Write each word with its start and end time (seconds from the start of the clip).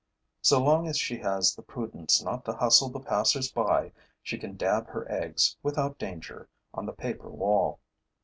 So 0.41 0.59
long 0.59 0.87
as 0.87 0.97
she 0.97 1.17
has 1.19 1.53
the 1.53 1.61
prudence 1.61 2.23
not 2.23 2.43
to 2.45 2.53
hustle 2.55 2.89
the 2.89 2.99
passers 2.99 3.51
by, 3.51 3.91
she 4.23 4.39
can 4.39 4.57
dab 4.57 4.87
her 4.87 5.05
eggs, 5.11 5.57
without 5.61 5.99
danger, 5.99 6.49
on 6.73 6.87
the 6.87 6.91
paper 6.91 7.29
wall. 7.29 7.79